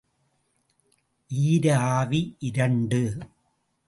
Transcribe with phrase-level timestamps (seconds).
[1.31, 1.65] ஈர
[1.77, 3.01] ஆவி, இரண்டு.